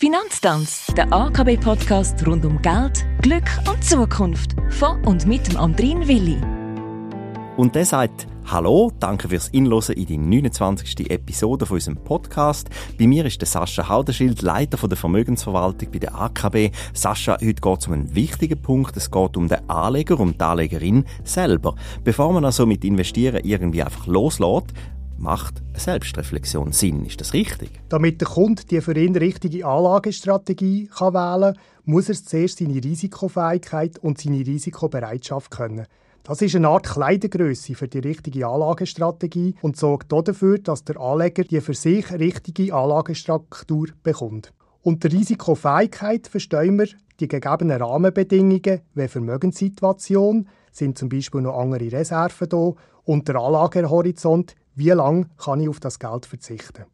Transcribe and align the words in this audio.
Finanztanz, 0.00 0.86
der 0.96 1.12
AKB-Podcast 1.12 2.24
rund 2.24 2.44
um 2.44 2.62
Geld, 2.62 3.04
Glück 3.20 3.50
und 3.68 3.82
Zukunft. 3.82 4.54
Von 4.70 5.04
und 5.04 5.26
mit 5.26 5.48
dem 5.48 5.56
Andrin 5.56 6.06
Willi. 6.06 6.38
Und 7.56 7.74
der 7.74 7.84
sagt, 7.84 8.28
Hallo, 8.46 8.92
danke 9.00 9.28
fürs 9.28 9.48
Inlosen 9.48 9.96
in 9.96 10.06
die 10.06 10.16
29. 10.16 11.10
Episode 11.10 11.66
von 11.66 11.74
unserem 11.74 11.96
Podcast. 11.96 12.70
Bei 12.96 13.08
mir 13.08 13.26
ist 13.26 13.40
der 13.40 13.48
Sascha 13.48 13.88
Haudenschild, 13.88 14.40
Leiter 14.40 14.86
der 14.86 14.96
Vermögensverwaltung 14.96 15.90
bei 15.90 15.98
der 15.98 16.14
AKB. 16.14 16.70
Sascha, 16.94 17.32
heute 17.32 17.54
geht 17.54 17.78
es 17.80 17.88
um 17.88 17.94
einen 17.94 18.14
wichtigen 18.14 18.62
Punkt. 18.62 18.96
Es 18.96 19.10
geht 19.10 19.36
um 19.36 19.48
den 19.48 19.68
Anleger, 19.68 20.20
um 20.20 20.32
die 20.32 20.40
Anlegerin 20.40 21.06
selber. 21.24 21.74
Bevor 22.04 22.32
man 22.32 22.44
also 22.44 22.66
mit 22.66 22.84
Investieren 22.84 23.44
irgendwie 23.44 23.82
einfach 23.82 24.06
loslässt, 24.06 24.72
macht 25.18 25.62
eine 25.68 25.80
Selbstreflexion 25.80 26.72
Sinn. 26.72 27.04
Ist 27.04 27.20
das 27.20 27.32
richtig? 27.32 27.70
Damit 27.88 28.20
der 28.20 28.28
Kunde 28.28 28.62
die 28.64 28.80
für 28.80 28.96
ihn 28.96 29.16
richtige 29.16 29.66
Anlagestrategie 29.66 30.86
kann 30.86 31.14
wählen 31.14 31.54
kann, 31.54 31.62
muss 31.84 32.08
er 32.08 32.14
zuerst 32.14 32.58
seine 32.58 32.82
Risikofähigkeit 32.82 33.98
und 33.98 34.18
seine 34.18 34.46
Risikobereitschaft 34.46 35.50
können. 35.50 35.86
Das 36.22 36.42
ist 36.42 36.54
eine 36.54 36.68
Art 36.68 36.86
Kleidergröße 36.86 37.74
für 37.74 37.88
die 37.88 38.00
richtige 38.00 38.46
Anlagestrategie 38.46 39.54
und 39.62 39.76
sorgt 39.76 40.12
dafür, 40.12 40.58
dass 40.58 40.84
der 40.84 41.00
Anleger 41.00 41.44
die 41.44 41.60
für 41.60 41.74
sich 41.74 42.12
richtige 42.12 42.74
Anlagestruktur 42.74 43.88
bekommt. 44.02 44.52
Unter 44.82 45.10
Risikofähigkeit 45.10 46.28
verstehen 46.28 46.78
wir 46.78 46.88
die 47.18 47.28
gegebenen 47.28 47.80
Rahmenbedingungen 47.82 48.82
wie 48.94 49.08
Vermögenssituation, 49.08 50.48
sind 50.70 50.98
zum 50.98 51.08
Beispiel 51.08 51.40
noch 51.40 51.58
andere 51.58 51.90
Reserven 51.90 52.48
da, 52.48 52.72
und 53.04 53.26
der 53.26 53.36
Anlagehorizont, 53.36 54.54
wie 54.78 54.90
lange 54.90 55.26
kann 55.36 55.60
ich 55.60 55.68
auf 55.68 55.80
das 55.80 55.98
Geld 55.98 56.24
verzichten. 56.24 56.84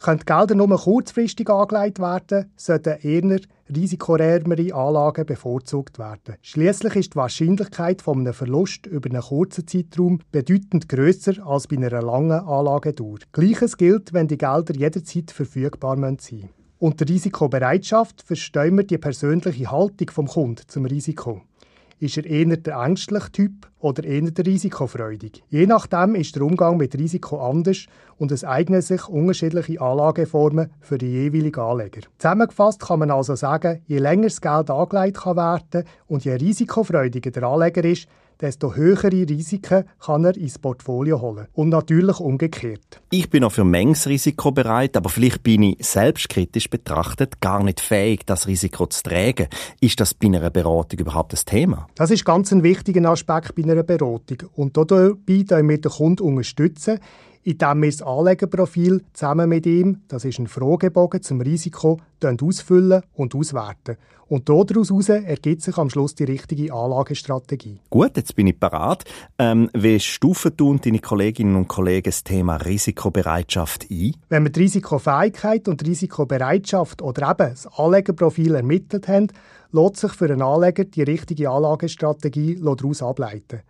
Können 0.00 0.18
die 0.18 0.26
Gelder 0.26 0.54
nur 0.54 0.76
kurzfristig 0.76 1.48
angelegt 1.48 1.98
werden, 1.98 2.50
sollten 2.56 2.98
eher 3.00 3.40
risikoärmere 3.74 4.74
Anlagen 4.74 5.24
bevorzugt 5.24 5.98
werden. 5.98 6.34
Schließlich 6.42 6.96
ist 6.96 7.14
die 7.14 7.16
Wahrscheinlichkeit 7.16 8.02
von 8.02 8.18
einem 8.18 8.34
Verlust 8.34 8.86
über 8.86 9.08
einen 9.08 9.22
kurzen 9.22 9.66
Zeitraum 9.66 10.20
bedeutend 10.32 10.88
grösser 10.88 11.46
als 11.46 11.68
bei 11.68 11.76
einer 11.76 12.02
langen 12.02 12.32
Anlagedauer. 12.32 13.18
Gleiches 13.32 13.78
gilt, 13.78 14.12
wenn 14.12 14.28
die 14.28 14.36
Gelder 14.36 14.74
jederzeit 14.74 15.30
verfügbar 15.30 15.96
sein 15.96 16.18
müssen. 16.20 16.50
Unter 16.80 17.08
Risikobereitschaft 17.08 18.22
verstehen 18.22 18.76
wir 18.76 18.84
die 18.84 18.98
persönliche 18.98 19.70
Haltung 19.70 20.10
vom 20.10 20.26
Kunden 20.26 20.64
zum 20.66 20.84
Risiko. 20.84 21.40
Ist 22.04 22.18
er 22.18 22.26
eher 22.26 22.58
der 22.58 22.76
ängstliche 22.76 23.32
Typ 23.32 23.66
oder 23.78 24.04
eher 24.04 24.30
der 24.30 24.44
risikofreudig? 24.44 25.42
Je 25.48 25.64
nachdem 25.64 26.14
ist 26.16 26.36
der 26.36 26.42
Umgang 26.42 26.76
mit 26.76 26.94
Risiko 26.98 27.40
anders 27.40 27.86
und 28.18 28.30
es 28.30 28.44
eignen 28.44 28.82
sich 28.82 29.08
unterschiedliche 29.08 29.80
Anlageformen 29.80 30.70
für 30.80 30.98
die 30.98 31.06
jeweiligen 31.06 31.58
Anleger. 31.58 32.02
Zusammengefasst 32.18 32.82
kann 32.82 32.98
man 32.98 33.10
also 33.10 33.36
sagen, 33.36 33.80
je 33.86 34.00
länger 34.00 34.24
das 34.24 34.42
Geld 34.42 34.68
angelegt 34.68 35.24
werden 35.24 35.62
kann 35.70 35.84
und 36.06 36.26
je 36.26 36.34
risikofreudiger 36.34 37.30
der 37.30 37.44
Anleger 37.44 37.84
ist, 37.84 38.06
desto 38.40 38.74
höhere 38.74 39.10
Risiken 39.10 39.84
kann 40.00 40.24
er 40.24 40.36
ins 40.36 40.58
Portfolio 40.58 41.20
holen. 41.20 41.46
Und 41.52 41.70
natürlich 41.70 42.20
umgekehrt. 42.20 43.00
Ich 43.10 43.30
bin 43.30 43.44
auch 43.44 43.52
für 43.52 43.64
Mengsrisiko 43.64 44.52
bereit, 44.52 44.96
aber 44.96 45.08
vielleicht 45.08 45.42
bin 45.42 45.62
ich 45.62 45.86
selbstkritisch 45.86 46.70
betrachtet 46.70 47.40
gar 47.40 47.62
nicht 47.62 47.80
fähig, 47.80 48.26
das 48.26 48.46
Risiko 48.46 48.86
zu 48.86 49.02
tragen. 49.02 49.48
Ist 49.80 50.00
das 50.00 50.14
bei 50.14 50.26
einer 50.26 50.50
Beratung 50.50 51.00
überhaupt 51.00 51.32
das 51.32 51.44
Thema? 51.44 51.86
Das 51.94 52.10
ist 52.10 52.24
ganz 52.24 52.52
ein 52.52 52.62
wichtiger 52.62 53.08
Aspekt 53.08 53.54
bei 53.54 53.62
einer 53.62 53.82
Beratung. 53.82 54.38
Und 54.54 54.76
dabei 54.76 55.12
wir 55.26 55.80
den 55.80 55.90
Kunden 55.90 56.22
unterstützen, 56.22 56.98
indem 57.44 57.82
wir 57.82 57.90
das 57.90 58.02
Anlegerprofil 58.02 59.02
zusammen 59.12 59.48
mit 59.48 59.66
ihm, 59.66 60.00
das 60.08 60.24
ist 60.24 60.38
ein 60.38 60.48
Fragebogen 60.48 61.22
zum 61.22 61.40
Risiko, 61.40 62.00
ausfüllen 62.42 63.02
und 63.12 63.34
auswerten. 63.34 63.98
Und 64.26 64.48
daraus 64.48 64.90
ergibt 65.08 65.60
sich 65.60 65.76
am 65.76 65.90
Schluss 65.90 66.14
die 66.14 66.24
richtige 66.24 66.72
Anlagestrategie. 66.72 67.80
Gut, 67.90 68.16
jetzt 68.16 68.34
bin 68.34 68.46
ich 68.46 68.58
parat. 68.58 69.04
Ähm, 69.38 69.68
wie 69.74 70.00
stufen 70.00 70.52
du 70.56 70.70
und 70.70 70.86
deine 70.86 71.00
Kolleginnen 71.00 71.54
und 71.56 71.68
Kollegen 71.68 72.04
das 72.04 72.24
Thema 72.24 72.56
Risikobereitschaft 72.56 73.90
ein? 73.90 74.16
Wenn 74.30 74.44
wir 74.44 74.50
die 74.50 74.60
Risikofähigkeit 74.60 75.68
und 75.68 75.82
die 75.82 75.90
Risikobereitschaft 75.90 77.02
oder 77.02 77.30
eben 77.30 77.50
das 77.50 77.66
Anlegerprofil 77.78 78.54
ermittelt 78.54 79.06
haben, 79.08 79.28
lässt 79.72 79.98
sich 79.98 80.12
für 80.12 80.24
einen 80.24 80.40
Anleger 80.40 80.84
die 80.84 81.02
richtige 81.02 81.50
Anlagestrategie 81.50 82.58
daraus 82.62 83.02
ableiten. 83.02 83.60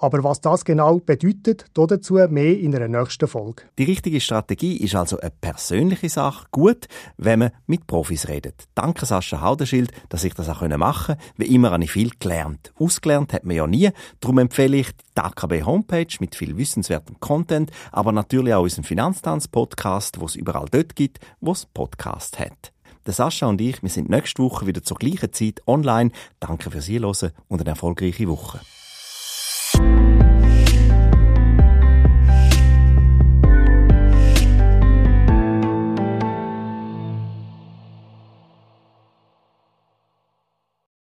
Aber 0.00 0.24
was 0.24 0.40
das 0.40 0.64
genau 0.64 0.98
bedeutet, 0.98 1.66
dazu 1.74 2.14
mehr 2.14 2.58
in 2.58 2.74
einer 2.74 2.88
nächsten 2.88 3.28
Folge. 3.28 3.64
Die 3.78 3.84
richtige 3.84 4.20
Strategie 4.20 4.78
ist 4.78 4.94
also 4.94 5.20
eine 5.20 5.30
persönliche 5.30 6.08
Sache. 6.08 6.46
Gut, 6.50 6.88
wenn 7.18 7.40
man 7.40 7.50
mit 7.66 7.86
Profis 7.86 8.26
redet. 8.26 8.64
Danke 8.74 9.04
Sascha 9.04 9.42
Haudenschild, 9.42 9.92
dass 10.08 10.24
ich 10.24 10.32
das 10.32 10.48
auch 10.48 10.66
machen 10.66 11.16
konnte. 11.16 11.22
Wie 11.36 11.54
immer 11.54 11.70
habe 11.70 11.84
ich 11.84 11.92
viel 11.92 12.12
gelernt. 12.18 12.72
Ausgelernt 12.78 13.34
hat 13.34 13.44
man 13.44 13.56
ja 13.56 13.66
nie. 13.66 13.90
Darum 14.20 14.38
empfehle 14.38 14.78
ich 14.78 14.90
die 15.16 15.20
AKB 15.20 15.64
Homepage 15.64 16.16
mit 16.18 16.34
viel 16.34 16.56
wissenswertem 16.56 17.20
Content, 17.20 17.70
aber 17.92 18.12
natürlich 18.12 18.54
auch 18.54 18.62
unseren 18.62 18.84
Finanztanz-Podcast, 18.84 20.18
wo 20.18 20.24
es 20.24 20.34
überall 20.34 20.66
dort 20.70 20.96
gibt, 20.96 21.18
wo 21.40 21.52
es 21.52 21.66
Podcast 21.66 22.38
hat. 22.38 22.72
Der 23.04 23.12
Sascha 23.12 23.46
und 23.46 23.60
ich, 23.60 23.82
wir 23.82 23.90
sind 23.90 24.08
nächste 24.08 24.42
Woche 24.42 24.66
wieder 24.66 24.82
zur 24.82 24.96
gleichen 24.96 25.32
Zeit 25.34 25.60
online. 25.66 26.10
Danke 26.38 26.70
fürs 26.70 26.86
Zuhören 26.86 27.32
und 27.48 27.60
eine 27.60 27.70
erfolgreiche 27.70 28.28
Woche. 28.28 28.60